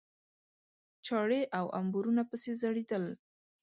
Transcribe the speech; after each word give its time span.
چاړې 1.05 1.41
او 1.57 1.65
امبورونه 1.79 2.21
پسې 2.29 2.51
ځړېدل. 2.61 3.05